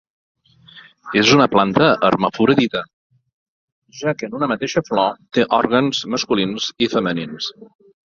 [1.19, 2.81] És una planta hermafrodita,
[3.99, 7.51] ja que en una mateixa flor té òrgans masculins i femenins.